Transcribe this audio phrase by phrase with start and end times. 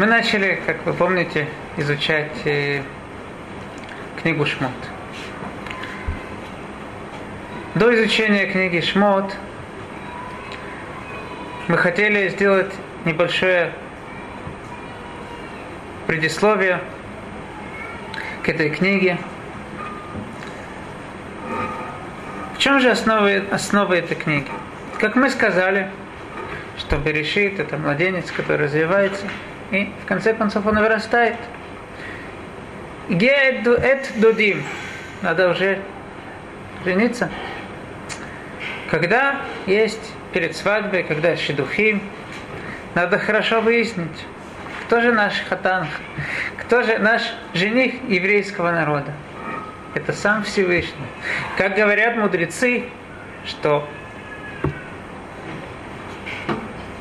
[0.00, 2.80] Мы начали, как вы помните, изучать э,
[4.22, 4.72] книгу Шмот.
[7.74, 9.36] До изучения книги Шмот
[11.68, 12.72] мы хотели сделать
[13.04, 13.72] небольшое
[16.06, 16.80] предисловие
[18.42, 19.18] к этой книге.
[22.54, 24.48] В чем же основа, основа этой книги?
[24.98, 25.90] Как мы сказали,
[26.78, 29.26] что Берешит это младенец, который развивается,
[29.70, 31.36] и в конце концов он вырастает.
[33.08, 34.62] Геэт дудим.
[35.22, 35.80] Надо уже
[36.84, 37.30] жениться.
[38.90, 42.02] Когда есть перед свадьбой, когда шедухим,
[42.94, 44.26] надо хорошо выяснить,
[44.84, 45.86] кто же наш хатан,
[46.56, 47.22] кто же наш
[47.54, 49.12] жених еврейского народа.
[49.94, 51.06] Это сам Всевышний.
[51.56, 52.84] Как говорят мудрецы,
[53.44, 53.88] что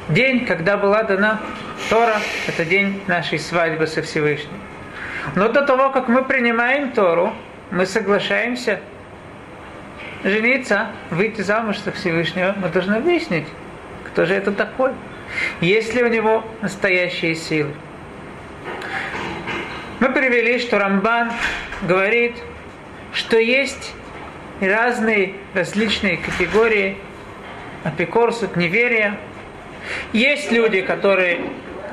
[0.10, 1.40] день, когда была дана
[1.90, 4.60] Тора, это день нашей свадьбы со Всевышним.
[5.36, 7.34] Но до того, как мы принимаем Тору,
[7.72, 8.80] мы соглашаемся
[10.24, 13.48] жениться, выйти замуж со Всевышнего, мы должны выяснить,
[14.06, 14.92] кто же это такой.
[15.62, 17.74] Есть ли у него настоящие силы.
[20.00, 21.32] Мы привели, что Рамбан
[21.82, 22.36] говорит,
[23.14, 23.94] что есть
[24.62, 27.00] разные различные категории
[27.84, 29.18] апикорсут, неверия.
[30.14, 31.42] Есть люди, которые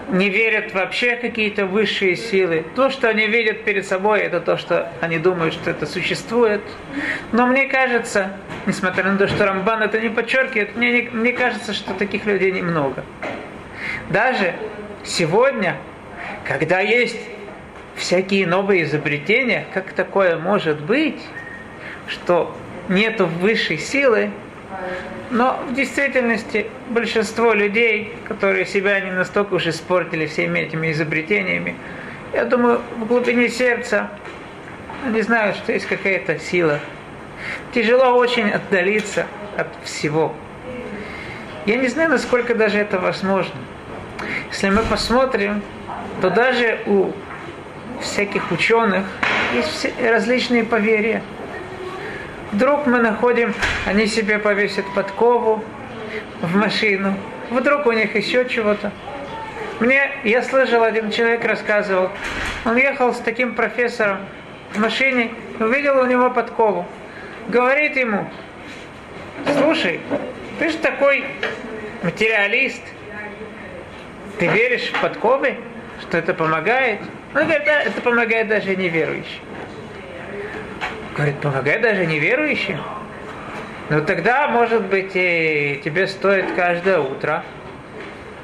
[0.08, 2.64] не верят вообще какие-то высшие силы.
[2.74, 6.62] То, что они видят перед собой, это то, что они думают, что это существует.
[7.32, 8.32] Но мне кажется,
[8.66, 12.52] несмотря на то, что Рамбан это не подчеркивает, мне, не, мне кажется, что таких людей
[12.52, 13.04] немного.
[14.08, 14.54] Даже
[15.04, 15.76] сегодня,
[16.44, 17.18] когда есть
[17.96, 21.20] всякие новые изобретения, как такое может быть,
[22.06, 22.56] что
[22.88, 24.30] нету высшей силы,
[25.30, 31.76] но в действительности большинство людей, которые себя не настолько уж испортили всеми этими изобретениями,
[32.32, 34.10] я думаю, в глубине сердца
[35.04, 36.80] они знают, что есть какая-то сила.
[37.72, 39.26] Тяжело очень отдалиться
[39.56, 40.34] от всего.
[41.64, 43.54] Я не знаю, насколько даже это возможно.
[44.50, 45.62] Если мы посмотрим,
[46.20, 47.12] то даже у
[48.00, 49.04] всяких ученых
[49.54, 51.22] есть различные поверья–
[52.52, 53.54] Вдруг мы находим,
[53.86, 55.64] они себе повесят подкову
[56.40, 57.14] в машину.
[57.50, 58.92] Вдруг у них еще чего-то.
[59.80, 62.10] Мне, я слышал, один человек рассказывал,
[62.64, 64.18] он ехал с таким профессором
[64.72, 66.86] в машине, увидел у него подкову.
[67.48, 68.28] Говорит ему,
[69.58, 70.00] слушай,
[70.58, 71.24] ты же такой
[72.02, 72.82] материалист,
[74.38, 75.56] ты веришь в подковы,
[76.00, 77.00] что это помогает?
[77.34, 79.42] Он говорит, да, это помогает даже неверующим.
[81.16, 82.78] Говорит, помогай даже неверующим.
[83.88, 87.42] Ну тогда, может быть, и тебе стоит каждое утро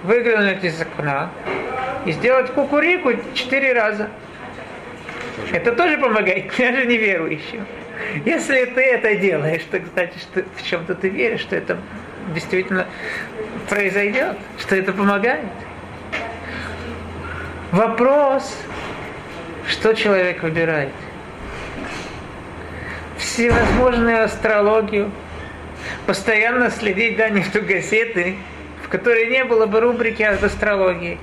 [0.04, 1.30] выглянуть из окна
[2.06, 4.08] и сделать кукурику четыре раза.
[5.52, 7.66] Это тоже помогает даже неверующим.
[8.24, 11.76] Если ты это делаешь, то, кстати, что в чем-то ты веришь, что это
[12.34, 12.86] действительно
[13.68, 15.44] произойдет, что это помогает.
[17.70, 18.58] Вопрос,
[19.68, 20.92] что человек выбирает–
[23.32, 25.10] всевозможную астрологию,
[26.06, 28.36] постоянно следить да, не в ту газеты,
[28.84, 31.18] в которой не было бы рубрики об астрологии.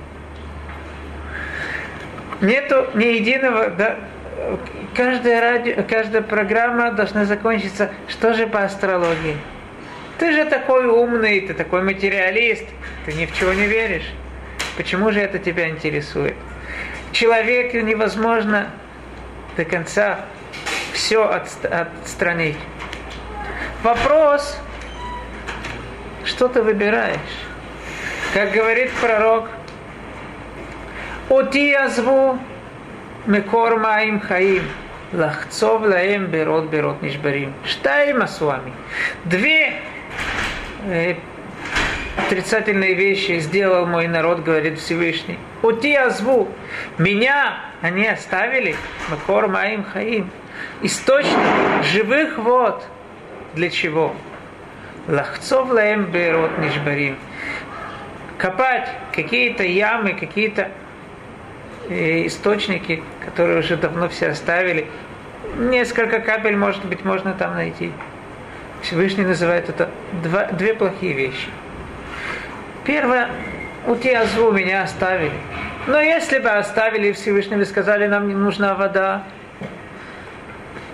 [2.40, 3.96] Нету ни единого, да,
[4.96, 9.36] каждая, радио, каждая программа должна закончиться, что же по астрологии.
[10.18, 12.64] Ты же такой умный, ты такой материалист,
[13.06, 14.10] ты ни в чего не веришь.
[14.76, 16.34] Почему же это тебя интересует?
[17.12, 18.70] Человеку невозможно
[19.56, 20.20] до конца
[21.00, 22.58] все от, отстранить.
[23.82, 24.58] Вопрос,
[26.26, 27.18] что ты выбираешь?
[28.34, 29.48] Как говорит пророк,
[31.30, 32.38] Оти язву
[33.24, 34.64] мекор маим хаим,
[35.12, 37.54] лахцов лаем берот берот нишбарим.
[37.64, 38.72] Штайма с вами.
[39.24, 39.80] Две
[40.86, 41.14] э,
[42.18, 45.38] отрицательные вещи сделал мой народ, говорит Всевышний.
[45.62, 46.48] Ути азву.
[46.98, 48.76] Меня они оставили.
[49.08, 50.30] Макор маим хаим
[50.82, 52.82] источник живых вод.
[53.54, 54.14] Для чего?
[55.08, 57.16] Лахцов лаем берот нишбарим.
[58.38, 60.70] Копать какие-то ямы, какие-то
[61.88, 64.86] э, источники, которые уже давно все оставили.
[65.56, 67.92] Несколько капель, может быть, можно там найти.
[68.82, 69.90] Всевышний называет это
[70.22, 71.48] два, две плохие вещи.
[72.84, 73.28] Первое,
[73.86, 75.32] у тебя зву меня оставили.
[75.86, 79.24] Но если бы оставили Всевышнего и сказали, нам не нужна вода,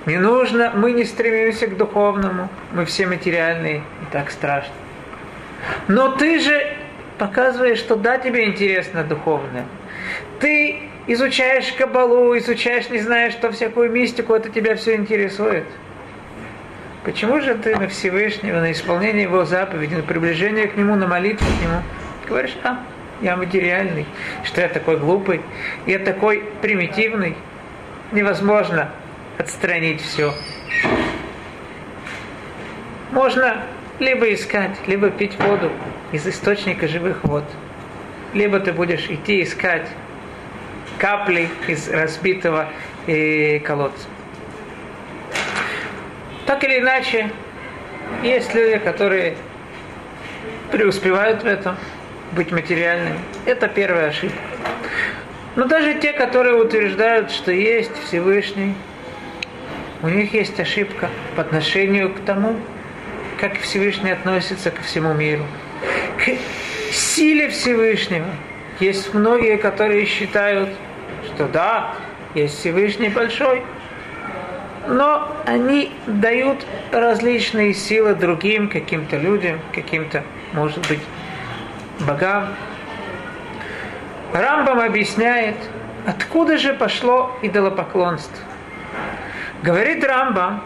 [0.06, 4.73] не нужно, мы не стремимся к духовному, мы все материальные, и так страшно.
[5.88, 6.76] Но ты же
[7.19, 9.64] показываешь, что да, тебе интересно духовное.
[10.38, 15.64] Ты изучаешь кабалу, изучаешь, не знаешь, что всякую мистику, это тебя все интересует.
[17.05, 21.47] Почему же ты на Всевышнего, на исполнение Его заповеди, на приближение к Нему, на молитву
[21.47, 21.82] к Нему,
[22.29, 22.79] говоришь, а,
[23.20, 24.06] я материальный,
[24.44, 25.41] что я такой глупый,
[25.87, 27.37] я такой примитивный,
[28.12, 28.91] невозможно
[29.38, 30.33] отстранить все.
[33.12, 33.62] Можно
[33.99, 35.71] либо искать, либо пить воду
[36.12, 37.44] из источника живых вод,
[38.35, 39.88] либо ты будешь идти искать
[40.99, 42.69] капли из разбитого
[43.06, 44.06] э, колодца.
[46.47, 47.31] Так или иначе,
[48.23, 49.37] есть люди, которые
[50.71, 51.77] преуспевают в этом,
[52.33, 53.19] быть материальными.
[53.47, 54.38] Это первая ошибка.
[55.56, 58.75] Но даже те, которые утверждают, что есть Всевышний,
[60.03, 62.57] у них есть ошибка по отношению к тому,
[63.41, 65.45] как Всевышний относится ко всему миру.
[66.19, 66.37] К
[66.93, 68.27] силе Всевышнего.
[68.81, 70.71] Есть многие, которые считают,
[71.27, 71.95] что да,
[72.35, 73.63] есть Всевышний большой,
[74.87, 80.23] но они дают различные силы другим каким-то людям, каким-то,
[80.53, 81.01] может быть,
[82.01, 82.55] богам.
[84.33, 85.57] Рамбам объясняет,
[86.07, 88.45] откуда же пошло идолопоклонство.
[89.62, 90.62] Говорит Рамбам,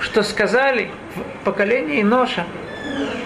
[0.00, 2.44] что сказали в поколении Ноша,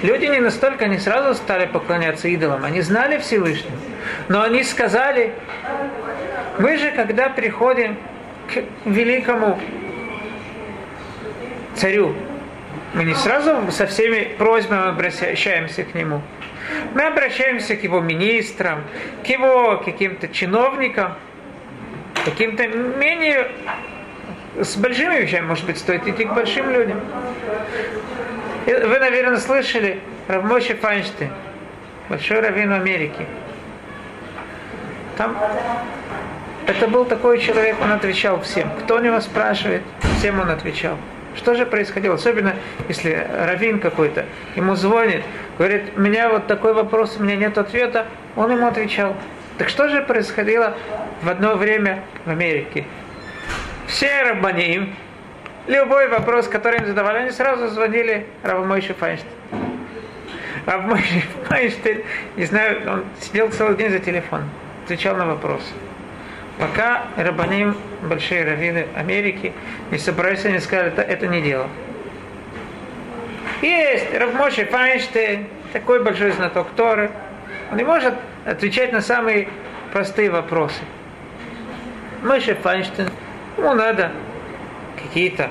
[0.03, 3.77] люди не настолько не сразу стали поклоняться идолам, они знали Всевышнего,
[4.29, 5.33] но они сказали,
[6.59, 7.97] мы же, когда приходим
[8.53, 9.59] к великому
[11.75, 12.15] царю,
[12.95, 16.21] мы не сразу со всеми просьбами обращаемся к нему.
[16.95, 18.85] Мы обращаемся к его министрам,
[19.25, 21.15] к его каким-то чиновникам,
[22.25, 23.49] каким-то менее
[24.61, 27.01] с большими вещами, может быть, стоит идти к большим людям.
[28.67, 31.31] Вы, наверное, слышали Равмойши Файнштейн,
[32.09, 33.27] большой раввин в Америке.
[35.17, 35.37] Там
[36.67, 38.71] это был такой человек, он отвечал всем.
[38.81, 39.83] Кто у него спрашивает,
[40.19, 40.97] всем он отвечал.
[41.35, 42.15] Что же происходило?
[42.15, 42.55] Особенно,
[42.89, 45.23] если раввин какой-то ему звонит,
[45.59, 48.07] говорит, у меня вот такой вопрос, у меня нет ответа,
[48.37, 49.17] он ему отвечал.
[49.59, 50.75] Так что же происходило
[51.23, 52.85] в одно время в Америке?
[53.93, 54.97] Все рабаним,
[55.67, 59.31] любой вопрос, который им задавали, они сразу звонили Равмойше Файнштейн.
[60.65, 62.03] Равмойше Файнштейн,
[62.39, 64.49] не знаю, он сидел целый день за телефон,
[64.85, 65.75] отвечал на вопросы.
[66.59, 69.53] Пока рабаним, большие раввины Америки,
[69.91, 71.69] не собрались, они сказали, это, это не дело.
[73.61, 77.11] Есть Равмоши Файнштейн, такой большой знаток Торы.
[77.71, 78.15] Он не может
[78.47, 79.49] отвечать на самые
[79.93, 80.81] простые вопросы.
[82.23, 83.11] Мойше Файнштейн,
[83.63, 84.11] ему надо
[85.01, 85.51] какие-то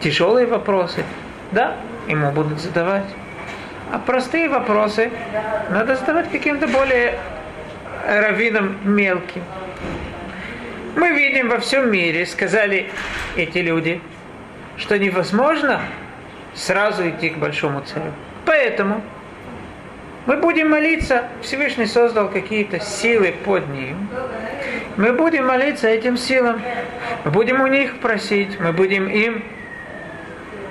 [0.00, 1.04] тяжелые вопросы,
[1.52, 1.76] да,
[2.08, 3.04] ему будут задавать.
[3.92, 5.10] А простые вопросы
[5.68, 7.18] надо задавать каким-то более
[8.06, 9.42] раввинам мелким.
[10.96, 12.88] Мы видим во всем мире, сказали
[13.36, 14.00] эти люди,
[14.76, 15.80] что невозможно
[16.54, 18.12] сразу идти к большому царю.
[18.46, 19.02] Поэтому
[20.26, 24.08] мы будем молиться, Всевышний создал какие-то силы под ним.
[24.96, 26.60] Мы будем молиться этим силам.
[27.24, 29.42] Мы будем у них просить, мы будем им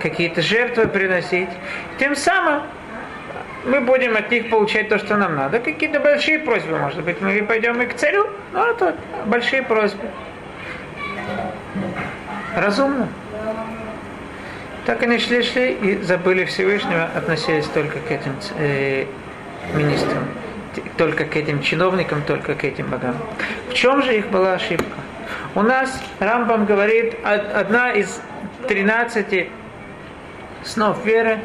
[0.02, 1.50] какие-то жертвы приносить.
[1.98, 2.64] Тем самым
[3.66, 5.60] мы будем от них получать то, что нам надо.
[5.60, 8.96] Какие-то большие просьбы, может быть, мы пойдем и к царю, но это
[9.26, 10.06] большие просьбы.
[12.56, 13.10] Разумно.
[14.86, 19.06] Так они шли, шли и забыли Всевышнего, относились только к этим э,
[19.76, 20.26] министрам,
[20.98, 23.16] только к этим чиновникам, только к этим богам.
[23.70, 24.98] В чем же их была ошибка?
[25.54, 28.20] У нас Рамбам говорит, одна из
[28.68, 29.50] 13
[30.64, 31.40] снов веры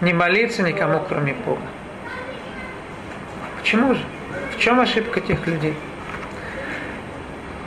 [0.00, 1.62] не молиться никому, кроме Бога.
[3.58, 4.02] Почему же?
[4.56, 5.74] В чем ошибка тех людей?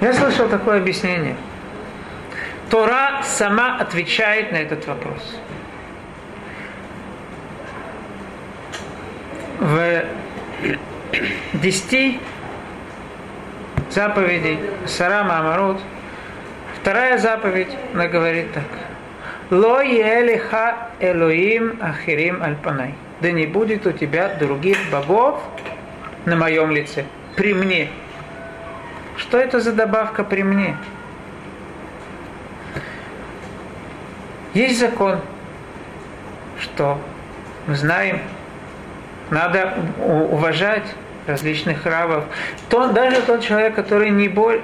[0.02, 1.36] Я слышал такое объяснение.
[2.70, 5.38] Тора сама отвечает на этот вопрос.
[9.60, 10.04] В
[11.54, 12.20] десяти
[13.94, 15.80] заповедей Сарама Амарут,
[16.82, 18.64] вторая заповедь, она говорит так.
[19.52, 22.96] Ло елиха Элоим Ахирим Альпанай.
[23.22, 25.42] Да не будет у тебя других богов
[26.26, 27.90] на моем лице, при мне.
[29.16, 30.76] Что это за добавка при мне?
[34.54, 35.20] Есть закон,
[36.60, 37.00] что
[37.68, 38.20] мы знаем,
[39.30, 40.84] надо уважать
[41.28, 42.26] различных рабов.
[42.70, 44.62] То, даже тот человек, который не боль,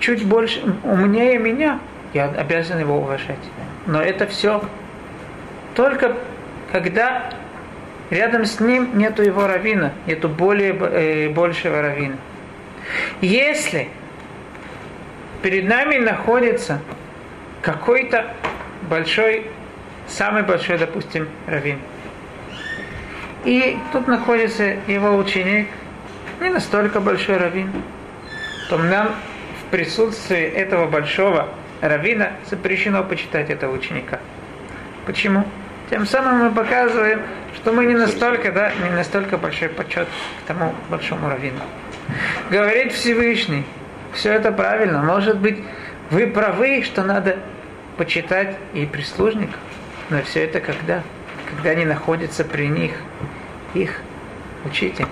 [0.00, 1.80] чуть больше умнее меня,
[2.14, 3.38] я обязан его уважать.
[3.86, 4.62] Но это все
[5.74, 6.16] только
[6.72, 7.30] когда
[8.10, 12.16] рядом с ним нету его равина, нету более, э, большего равина.
[13.20, 13.88] Если
[15.42, 16.80] перед нами находится
[17.62, 18.26] какой-то
[18.88, 19.46] большой,
[20.08, 21.78] самый большой, допустим, раввин,
[23.46, 25.68] и тут находится его ученик,
[26.40, 27.70] не настолько большой раввин,
[28.68, 29.14] то нам
[29.62, 31.48] в присутствии этого большого
[31.80, 34.18] раввина запрещено почитать этого ученика.
[35.06, 35.44] Почему?
[35.88, 37.22] Тем самым мы показываем,
[37.54, 40.08] что мы не настолько, да, не настолько большой почет
[40.42, 41.60] к тому большому раввину.
[42.50, 43.64] Говорит Всевышний,
[44.12, 45.02] все это правильно.
[45.02, 45.62] Может быть,
[46.10, 47.38] вы правы, что надо
[47.96, 49.60] почитать и прислужников.
[50.10, 51.02] Но все это когда?
[51.48, 52.92] Когда они находятся при них,
[53.82, 54.00] их
[54.64, 55.06] учите.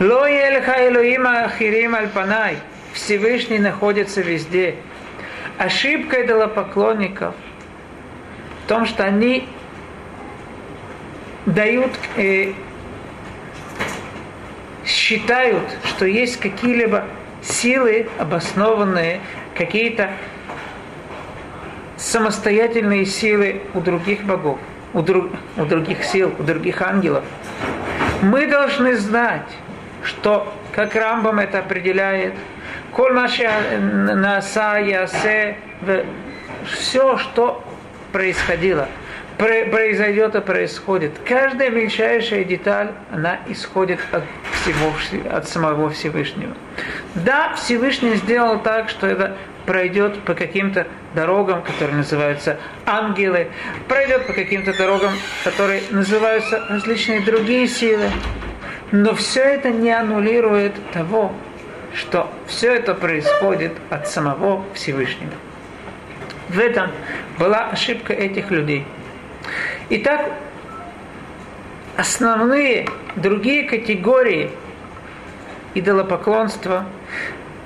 [0.00, 2.56] Ло Элоима Ахирим Альпанай.
[2.92, 4.76] Всевышний находится везде.
[5.58, 7.34] Ошибка идолопоклонников
[8.64, 9.48] в том, что они
[11.46, 12.52] дают, э,
[14.84, 17.04] считают, что есть какие-либо
[17.42, 19.20] силы обоснованные,
[19.56, 20.10] какие-то
[21.96, 24.58] самостоятельные силы у других богов,
[24.94, 27.24] у, друг, у других сил, у других ангелов.
[28.22, 29.48] Мы должны знать,
[30.04, 32.34] что, как Рамбам это определяет,
[32.92, 35.56] коль наса ясе,
[36.66, 37.64] все, что
[38.12, 38.88] происходило,
[39.38, 41.12] произойдет и происходит.
[41.26, 44.22] Каждая мельчайшая деталь, она исходит от,
[44.52, 44.92] всего,
[45.30, 46.54] от самого Всевышнего.
[47.14, 53.48] Да, Всевышний сделал так, что это пройдет по каким-то дорогам, которые называются ангелы,
[53.88, 55.12] пройдет по каким-то дорогам,
[55.44, 58.10] которые называются различные другие силы.
[58.90, 61.32] Но все это не аннулирует того,
[61.94, 65.32] что все это происходит от самого Всевышнего.
[66.48, 66.90] В этом
[67.38, 68.84] была ошибка этих людей.
[69.88, 70.30] Итак,
[71.96, 74.50] основные другие категории
[75.74, 76.84] идолопоклонства,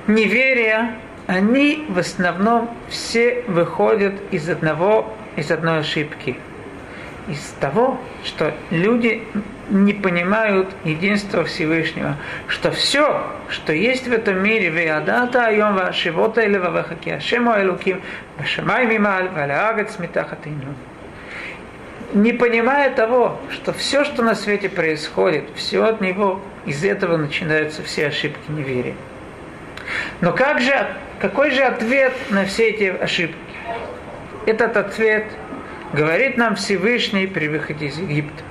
[0.07, 6.38] неверия, они в основном все выходят из одного, из одной ошибки.
[7.28, 9.25] Из того, что люди
[9.68, 12.16] не понимают единства Всевышнего,
[12.47, 18.00] что все, что есть в этом мире, веадата айом вашивота или вавахаки ашему элуким,
[18.38, 20.75] вашамай мималь, валаагат смитахатину.
[22.14, 27.83] Не понимая того, что все, что на свете происходит, все от него, из этого начинаются
[27.83, 28.95] все ошибки неверия.
[30.21, 30.87] Но как же,
[31.21, 33.37] какой же ответ на все эти ошибки?
[34.47, 35.25] Этот ответ
[35.93, 38.43] говорит нам Всевышний при выходе из Египта.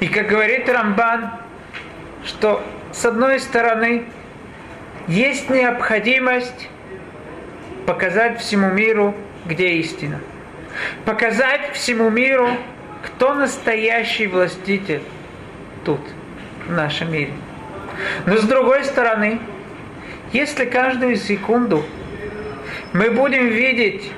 [0.00, 1.30] И как говорит Рамбан,
[2.24, 4.04] что с одной стороны
[5.08, 6.68] есть необходимость
[7.86, 9.14] показать всему миру,
[9.46, 10.20] где истина.
[11.04, 12.48] Показать всему миру,
[13.04, 15.02] кто настоящий властитель
[15.84, 16.00] тут,
[16.66, 17.32] в нашем мире.
[18.26, 19.40] Но с другой стороны,
[20.34, 21.84] если каждую секунду
[22.92, 24.10] мы будем видеть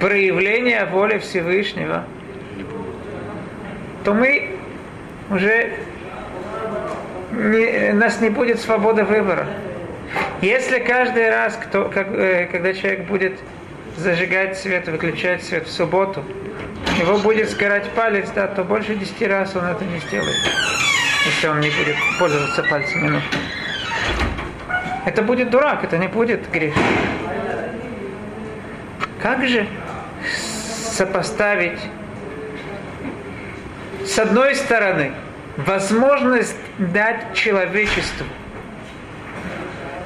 [0.00, 2.04] проявление воли Всевышнего,
[4.04, 4.56] то мы
[5.30, 5.74] уже
[7.30, 9.46] не, нас не будет свободы выбора.
[10.42, 13.38] Если каждый раз, кто, как, э, когда человек будет
[13.96, 16.24] зажигать свет, выключать свет в субботу,
[16.98, 20.36] его будет сгорать палец, да, то больше десяти раз он это не сделает,
[21.26, 23.38] если он не будет пользоваться пальцем минутно.
[25.08, 26.84] Это будет дурак, это не будет грешник.
[29.22, 29.66] Как же
[30.92, 31.80] сопоставить
[34.04, 35.12] с одной стороны,
[35.56, 38.26] возможность дать человечеству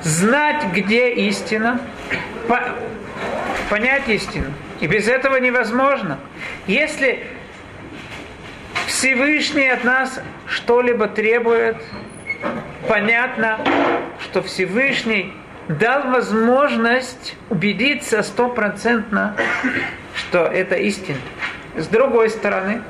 [0.02, 1.80] знать, где истина,
[2.46, 2.60] по,
[3.70, 4.52] понять истину.
[4.78, 6.20] И без этого невозможно.
[6.68, 7.26] Если
[8.86, 11.76] Всевышний от нас что-либо требует,
[12.88, 13.58] понятно,
[14.20, 15.32] что Всевышний
[15.68, 19.36] дал возможность убедиться стопроцентно,
[20.14, 21.18] что это истина.
[21.76, 22.82] С другой стороны,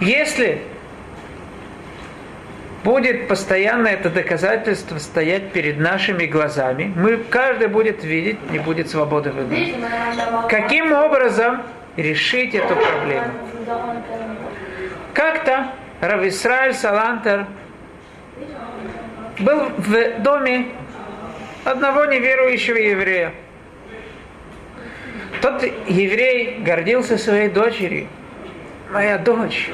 [0.00, 0.62] если
[2.82, 9.30] будет постоянно это доказательство стоять перед нашими глазами, мы каждый будет видеть, не будет свободы
[9.30, 10.48] выбора.
[10.48, 11.62] Каким образом
[11.96, 13.32] решить эту проблему?
[15.12, 17.46] Как-то Рависраиль Салантер
[19.40, 20.66] был в доме
[21.64, 23.32] одного неверующего еврея.
[25.40, 28.08] Тот еврей гордился своей дочерью.
[28.92, 29.70] Моя дочь,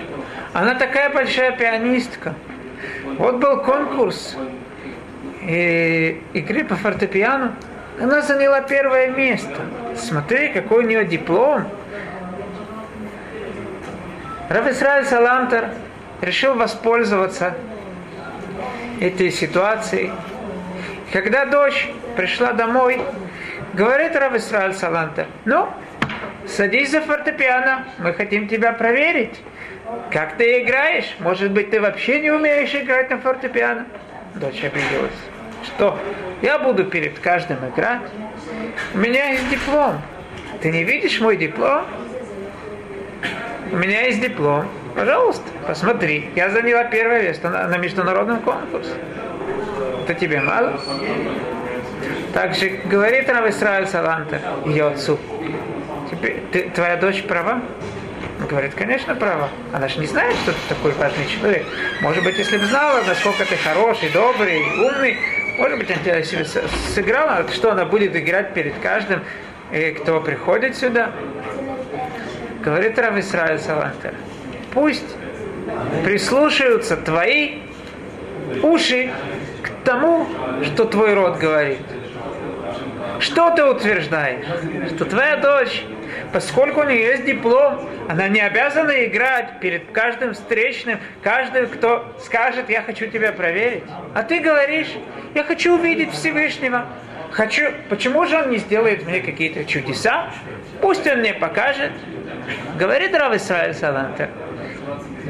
[0.52, 2.34] она такая большая пианистка.
[3.18, 4.36] Вот был конкурс
[5.42, 7.54] и, игры по фортепиано.
[8.00, 9.56] Она заняла первое место.
[9.96, 11.64] Смотри, какой у нее диплом.
[14.50, 15.70] Исраиль Салантер
[16.20, 17.54] решил воспользоваться
[19.00, 20.12] этой ситуацией.
[21.12, 23.00] Когда дочь пришла домой,
[23.74, 25.68] говорит Рав Исраиль Салантер, ну,
[26.46, 29.40] садись за фортепиано, мы хотим тебя проверить.
[30.10, 31.16] Как ты играешь?
[31.20, 33.86] Может быть, ты вообще не умеешь играть на фортепиано?
[34.34, 35.12] Дочь обиделась.
[35.64, 35.98] Что?
[36.42, 38.02] Я буду перед каждым играть.
[38.94, 40.00] У меня есть диплом.
[40.60, 41.84] Ты не видишь мой диплом?
[43.70, 44.66] У меня есть диплом.
[44.96, 46.30] Пожалуйста, посмотри.
[46.34, 48.92] Я заняла первое место на, на международном конкурсе.
[50.04, 50.80] Это тебе мало?
[52.32, 55.18] Также говорит Рав Исраиль Салантер ее отцу.
[56.10, 57.60] Теперь, ты, твоя дочь права?
[58.48, 59.50] Говорит, конечно, права.
[59.72, 61.66] Она же не знает, что ты такой важный человек.
[62.00, 65.18] Может быть, если бы знала, насколько ты хороший, добрый, умный,
[65.58, 66.46] может быть, она себе
[66.94, 69.22] сыграла, что она будет играть перед каждым,
[69.72, 71.10] э, кто приходит сюда.
[72.62, 74.14] Говорит Рав Исраиль Салантер,
[74.76, 75.16] пусть
[76.04, 77.60] прислушаются твои
[78.62, 79.10] уши
[79.62, 80.26] к тому,
[80.62, 81.78] что твой род говорит.
[83.18, 84.44] Что ты утверждаешь?
[84.94, 85.82] Что твоя дочь
[86.32, 92.68] поскольку у нее есть диплом, она не обязана играть перед каждым встречным, каждым, кто скажет,
[92.68, 93.84] я хочу тебя проверить.
[94.14, 94.92] А ты говоришь,
[95.34, 96.84] я хочу увидеть Всевышнего.
[97.30, 100.30] Хочу, почему же он не сделает мне какие-то чудеса?
[100.82, 101.92] Пусть он мне покажет.
[102.78, 104.28] Говорит Рав Исраиль Салантер.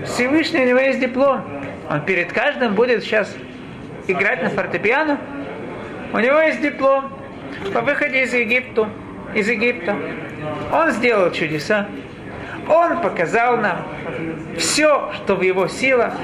[0.06, 1.42] Всевышний у него есть диплом.
[1.90, 3.34] Он перед каждым будет сейчас
[4.06, 5.18] играть на фортепиано.
[6.12, 7.12] У него есть диплом.
[7.72, 8.88] По выходе из Египта,
[9.34, 9.96] из Египта
[10.72, 11.88] он сделал чудеса.
[12.68, 13.86] Он показал нам
[14.58, 16.14] все, что в его силах.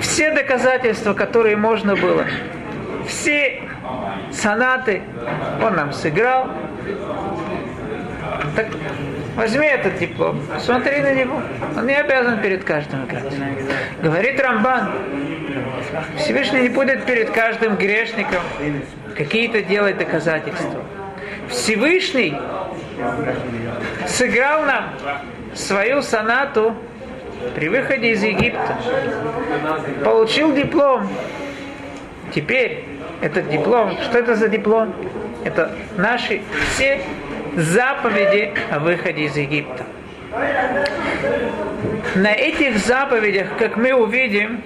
[0.00, 2.26] Все доказательства, которые можно было.
[3.06, 3.62] Все
[4.32, 5.02] сонаты
[5.64, 6.48] он нам сыграл.
[8.56, 8.66] Так
[9.36, 11.40] возьми этот диплом, смотри на него.
[11.76, 13.24] Он не обязан перед каждым играть.
[14.02, 14.90] Говорит Рамбан,
[16.16, 18.42] Всевышний не будет перед каждым грешником
[19.16, 20.82] какие-то делать доказательства.
[21.48, 22.34] Всевышний
[24.06, 24.84] сыграл нам
[25.54, 26.74] свою сонату
[27.54, 28.78] при выходе из Египта.
[30.04, 31.08] Получил диплом.
[32.34, 32.84] Теперь
[33.20, 34.94] этот диплом, что это за диплом?
[35.44, 36.40] Это наши
[36.70, 37.02] все
[37.56, 39.84] заповеди о выходе из Египта.
[42.14, 44.62] На этих заповедях, как мы увидим,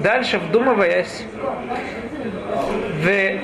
[0.00, 1.24] дальше вдумываясь
[3.02, 3.38] в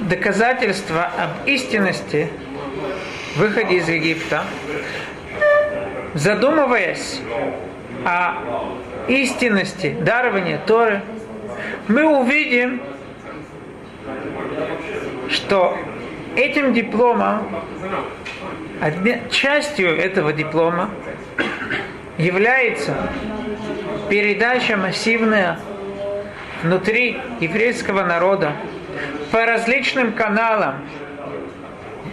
[0.00, 2.28] доказательства об истинности
[3.36, 4.44] выходе из Египта,
[6.14, 7.20] задумываясь
[8.04, 8.34] о
[9.08, 11.02] истинности дарования Торы,
[11.88, 12.80] мы увидим,
[15.28, 15.78] что
[16.36, 17.48] этим дипломом,
[19.30, 20.90] частью этого диплома
[22.18, 22.94] является
[24.08, 25.58] передача массивная
[26.62, 28.52] внутри еврейского народа
[29.32, 30.76] по различным каналам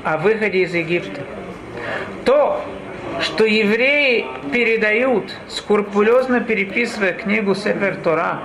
[0.03, 1.21] о выходе из Египта.
[2.25, 2.63] То,
[3.21, 8.39] что евреи передают, скрупулезно переписывая книгу Сефер Тора,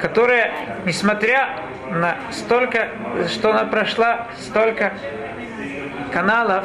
[0.00, 0.52] которая,
[0.84, 1.63] несмотря
[1.94, 2.88] на столько,
[3.28, 4.94] что она прошла столько
[6.12, 6.64] каналов,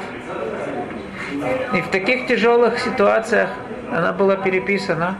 [1.73, 3.49] и в таких тяжелых ситуациях
[3.91, 5.17] она была переписана,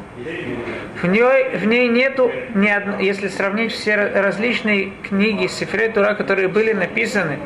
[1.02, 6.48] в ней, в ней нету ни одной, если сравнить все различные книги Сифре Тура, которые
[6.48, 7.40] были написаны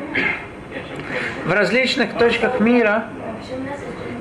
[1.44, 3.04] в различных точках мира,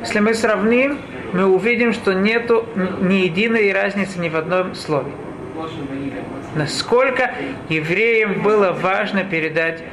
[0.02, 1.00] если мы сравним,
[1.32, 2.68] мы увидим, что нету
[3.02, 5.12] ни единой разницы ни в одном слове.
[6.56, 7.32] Насколько
[7.70, 9.84] евреям было важно передать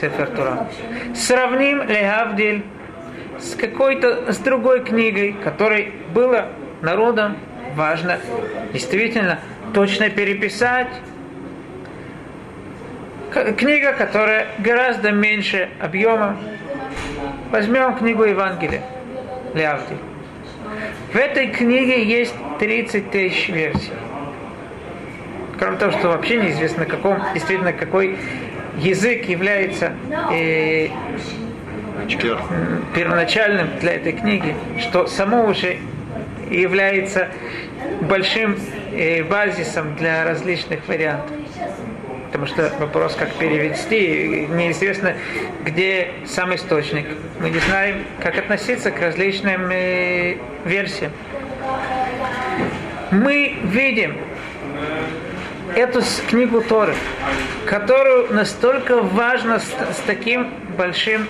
[0.00, 0.68] Сефер Тура.
[1.14, 2.64] Сравним Лехавдиль
[3.38, 6.48] с какой-то, с другой книгой, которой было
[6.82, 7.36] народом
[7.74, 8.18] важно
[8.72, 9.40] действительно
[9.74, 10.88] точно переписать.
[13.56, 16.36] Книга, которая гораздо меньше объема.
[17.50, 18.82] Возьмем книгу Евангелия,
[19.54, 19.96] Лявди.
[21.12, 23.92] В этой книге есть 30 тысяч версий.
[25.58, 28.16] Кроме того, что вообще неизвестно, каком, действительно, какой
[28.76, 29.92] язык является
[30.30, 30.88] э,
[32.94, 35.78] первоначальным для этой книги, что само уже
[36.48, 37.28] является
[38.02, 38.56] большим
[38.92, 41.36] э, базисом для различных вариантов.
[42.26, 45.14] Потому что вопрос, как перевести, неизвестно,
[45.64, 47.06] где сам источник.
[47.40, 51.10] Мы не знаем, как относиться к различным э, версиям.
[53.10, 54.14] Мы видим
[55.78, 56.96] эту книгу Торы,
[57.64, 61.28] которую настолько важно с, с таким большим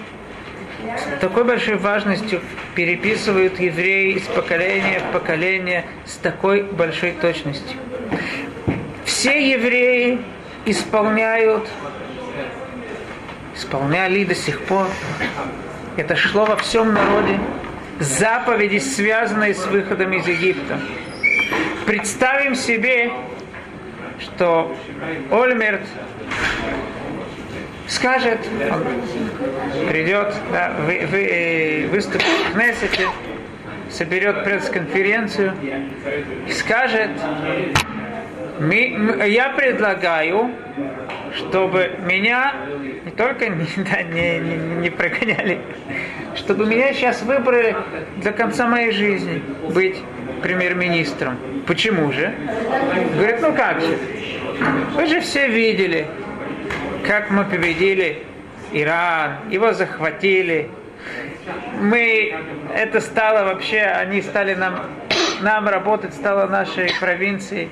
[0.96, 2.40] с такой большой важностью
[2.74, 7.76] переписывают евреи из поколения в поколение с такой большой точностью.
[9.04, 10.20] Все евреи
[10.64, 11.68] исполняют,
[13.54, 14.86] исполняли до сих пор,
[15.96, 17.38] это шло во всем народе,
[17.98, 20.78] заповеди, связанные с выходом из Египта.
[21.86, 23.10] Представим себе,
[24.20, 24.76] что
[25.30, 25.82] Ольмерт
[27.86, 28.38] скажет,
[28.70, 33.08] он придет, да, вы, вы, э, выступит в Кнессете,
[33.90, 35.54] соберет пресс-конференцию
[36.50, 37.10] скажет,
[38.60, 40.50] я предлагаю,
[41.34, 42.54] чтобы меня
[43.04, 45.60] не только не, да, не, не, не прогоняли,
[46.34, 47.76] чтобы меня сейчас выбрали
[48.22, 49.96] до конца моей жизни быть
[50.42, 51.38] премьер-министром.
[51.66, 52.32] Почему же?
[53.14, 53.98] Говорит, ну как же?
[54.94, 56.06] Вы же все видели,
[57.06, 58.22] как мы победили
[58.72, 60.68] Иран, его захватили.
[61.80, 62.34] Мы,
[62.74, 64.80] это стало вообще, они стали нам,
[65.40, 67.70] нам работать, стало нашей провинцией.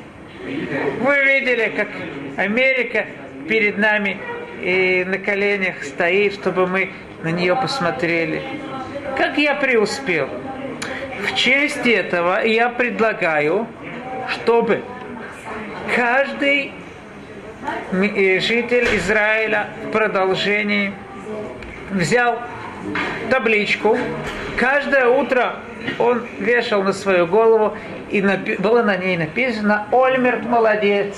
[1.01, 1.89] Вы видели, как
[2.37, 3.07] Америка
[3.49, 4.19] перед нами
[4.63, 8.43] и на коленях стоит, чтобы мы на нее посмотрели.
[9.17, 10.29] Как я преуспел?
[11.21, 13.67] В честь этого я предлагаю,
[14.29, 14.83] чтобы
[15.95, 16.73] каждый
[17.93, 20.93] э, житель Израиля в продолжении
[21.91, 22.39] взял
[23.31, 23.97] табличку,
[24.57, 25.57] каждое утро
[25.99, 27.77] он вешал на свою голову,
[28.11, 28.21] и
[28.59, 31.17] было на ней написано «Ольмерт молодец».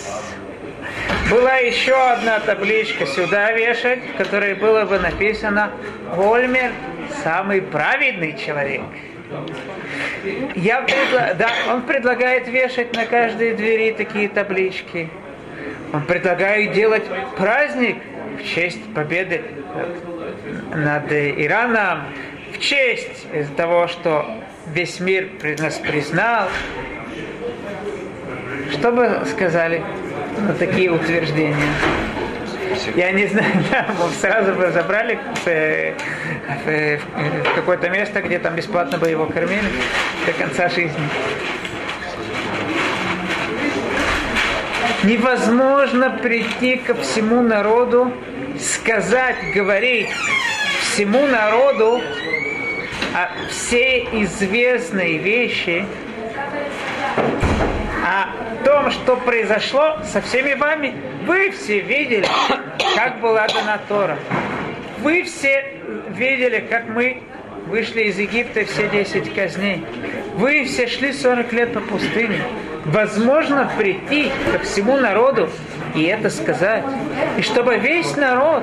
[1.30, 5.70] Была еще одна табличка сюда вешать, в которой было бы написано
[6.16, 6.72] «Ольмерт
[7.22, 8.82] самый праведный человек».
[10.55, 11.35] Я предла...
[11.35, 15.09] Да, он предлагает вешать на каждой двери такие таблички.
[15.93, 17.05] Он предлагает делать
[17.37, 17.97] праздник
[18.38, 19.43] в честь победы
[20.75, 22.05] над Ираном,
[22.53, 24.27] в честь того, что
[24.67, 26.49] весь мир нас признал.
[28.73, 29.83] Что бы сказали
[30.38, 31.57] на такие утверждения?
[32.95, 33.87] Я не знаю, да,
[34.21, 35.95] сразу бы забрали в,
[36.64, 36.99] в,
[37.45, 39.69] в какое-то место, где там бесплатно бы его кормили
[40.27, 41.09] до конца жизни.
[45.05, 48.12] Невозможно прийти ко всему народу,
[48.59, 50.11] сказать, говорить
[50.81, 52.01] всему народу
[53.14, 55.87] о все известные вещи,
[58.05, 60.95] о том, что произошло со всеми вами.
[61.29, 62.27] Вы все видели,
[62.97, 64.19] как была дана Тора.
[65.03, 65.62] Вы все
[66.17, 67.23] видели, как мы
[67.67, 69.85] вышли из Египта все 10 казней.
[70.37, 72.41] Вы все шли 40 лет по пустыне.
[72.87, 75.51] Возможно прийти ко всему народу
[75.95, 76.85] и это сказать.
[77.37, 78.62] И чтобы весь народ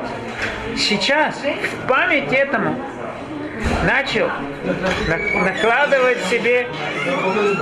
[0.75, 2.77] сейчас в память этому
[3.85, 4.29] начал
[5.43, 6.67] накладывать себе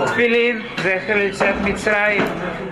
[0.07, 2.23] тфилин, зехалицят Мицраим,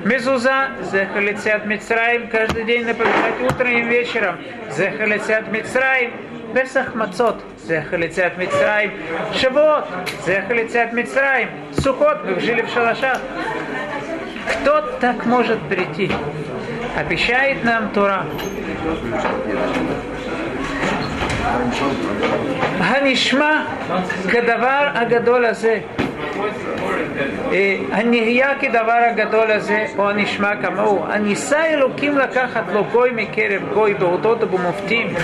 [0.06, 4.38] мезуза, зехалицят Мицраим, каждый день напоминать утром и вечером,
[4.76, 6.12] зехалицят Мицраим,
[6.54, 8.92] Песах Мацот, Зехалицят Мицраим,
[9.34, 9.88] Шавот,
[10.26, 13.20] Зехалицят Мицраим, Сухот, мы жили в шалашах.
[14.52, 16.12] Кто так может прийти?
[16.98, 18.26] Обещает нам Тора.
[22.79, 23.65] הנשמע
[24.31, 25.79] כדבר הגדול הזה,
[27.93, 34.43] הנהיה כדבר הגדול הזה, או הנשמע כמוהו, הניסה אלוקים לקחת לו גוי מקרב גוי באותות
[34.43, 35.15] ובמופתים,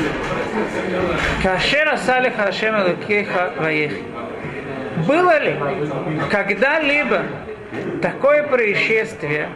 [1.43, 4.03] כאשר עשה לך השם אלוקיך ויחי.
[5.09, 5.55] Было ли
[6.31, 7.23] когда-либо
[8.03, 9.49] такое происшествие,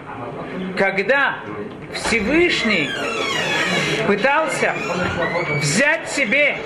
[0.77, 1.37] когда
[1.93, 2.89] Всевышний
[4.08, 4.74] пытался
[5.62, 6.58] взять себе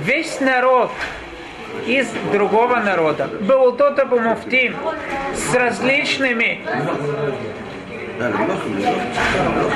[0.00, 0.90] весь народ
[1.86, 3.28] из другого народа.
[3.40, 4.76] Был тот муфтим
[5.34, 6.60] с различными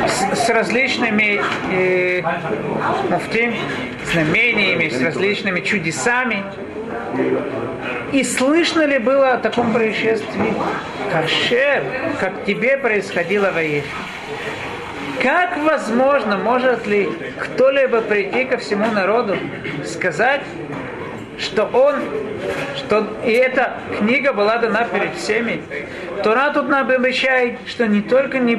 [0.08, 2.22] с, с различными э,
[3.08, 3.54] муфтим,
[4.12, 6.42] знамениями, с различными чудесами.
[8.12, 10.54] И слышно ли было о таком происшествии?
[11.12, 11.84] Кашер,
[12.18, 13.86] как тебе происходило в Аефе?
[15.20, 19.36] Как возможно, может ли кто-либо прийти ко всему народу,
[19.84, 20.42] сказать,
[21.38, 21.96] что он,
[22.76, 25.62] что и эта книга была дана перед всеми.
[26.22, 28.54] Тора тут нам обещает, что не только, не,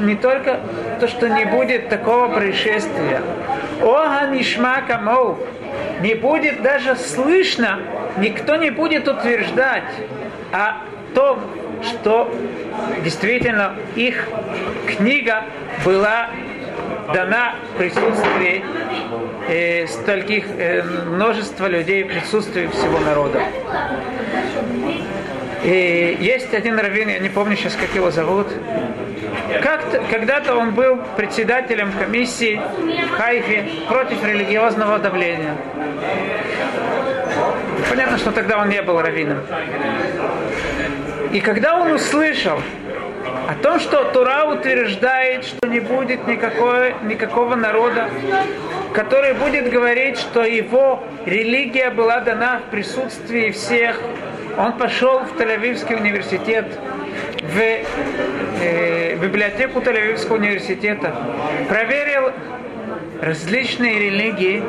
[0.00, 0.60] не только
[1.00, 3.20] то, что не будет такого происшествия.
[3.82, 5.38] Ога нишма камоу.
[6.00, 7.78] Не будет даже слышно,
[8.18, 9.84] никто не будет утверждать
[10.52, 10.78] о
[11.14, 11.40] том,
[11.84, 12.32] что
[13.04, 14.28] действительно их
[14.86, 15.44] книга
[15.84, 16.30] была
[17.12, 18.64] дана в присутствии
[19.48, 23.42] э, стольких, э, множества людей, в присутствии всего народа.
[25.64, 28.48] И есть один раввин, я не помню сейчас, как его зовут.
[29.62, 32.60] Как-то, когда-то он был председателем комиссии
[33.08, 35.56] в Хайфе против религиозного давления.
[37.88, 39.38] Понятно, что тогда он не был раввином.
[41.32, 42.60] И когда он услышал
[43.48, 48.10] о том, что Тура утверждает, что не будет никакой, никакого народа,
[48.92, 53.98] который будет говорить, что его религия была дана в присутствии всех,
[54.58, 56.66] он пошел в Тель-Авивский университет,
[57.40, 57.58] в
[58.60, 61.14] э, библиотеку Тель-Авивского университета,
[61.66, 62.32] проверил
[63.22, 64.64] различные религии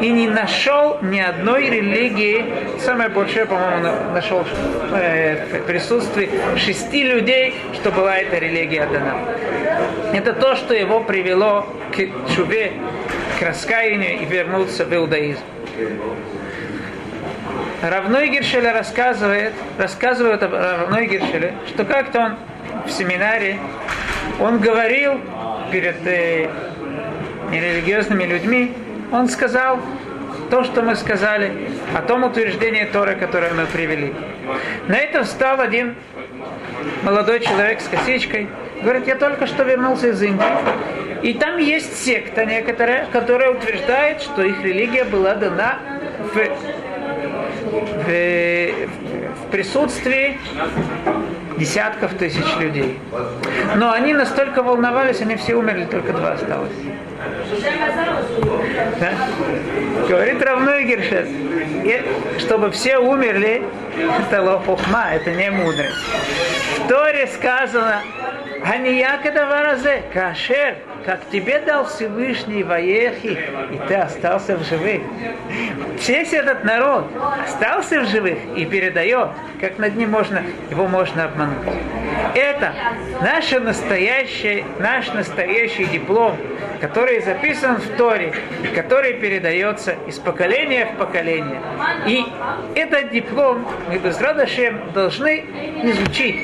[0.00, 2.44] и не нашел ни одной религии,
[2.80, 4.44] самое большое, по-моему, нашел
[4.92, 9.20] э, в присутствии шести людей, что была эта религия дана.
[10.12, 12.72] Это то, что его привело к чубе,
[13.38, 15.40] к раскаянию и вернуться в иудаизм.
[17.82, 22.36] Равной Гершеля рассказывает, рассказывает об Равной Гершеле, что как-то он
[22.84, 23.58] в семинаре,
[24.40, 25.20] он говорил
[25.70, 26.48] перед э,
[27.54, 28.72] нерелигиозными людьми,
[29.12, 29.78] он сказал
[30.50, 31.52] то, что мы сказали,
[31.96, 34.12] о том утверждении Торы, которое мы привели.
[34.88, 35.94] На это встал один
[37.02, 38.48] молодой человек с косичкой,
[38.82, 40.44] говорит, я только что вернулся из Индии,
[41.22, 45.78] и там есть секта некоторая, которая утверждает, что их религия была дана
[46.34, 46.38] в
[47.64, 50.38] в, в присутствии
[51.58, 52.98] десятков тысяч людей.
[53.76, 56.72] Но они настолько волновались, они все умерли, только два осталось.
[59.00, 59.12] Да?
[60.08, 61.28] Говорит равной Гершет,
[62.38, 63.62] чтобы все умерли,
[64.28, 65.94] это лохухма, это не мудрость.
[66.78, 68.02] В Торе сказано,
[68.64, 73.38] Ганияка даваразе, кашер, как тебе дал Всевышний Ваехи,
[73.70, 75.02] и ты остался в живых.
[76.06, 77.06] Весь этот народ
[77.44, 79.28] остался в живых и передает,
[79.60, 81.58] как над ним можно, его можно обмануть.
[82.34, 82.74] Это
[83.20, 86.36] наше настоящее, наш настоящий диплом,
[86.80, 88.32] который записан в Торе,
[88.74, 91.60] который передается из поколения в поколение.
[92.06, 92.24] И
[92.74, 95.44] этот диплом мы без радошем должны
[95.82, 96.36] изучить,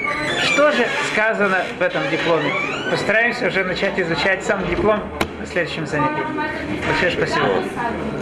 [0.42, 2.52] что же сказано в этом дипломе.
[2.90, 5.00] Постараемся уже начать изучать сам диплом
[5.38, 6.24] на следующем занятии.
[6.86, 8.19] Большое спасибо.